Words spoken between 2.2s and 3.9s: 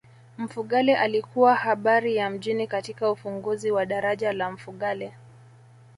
mjini katika ufunguzi wa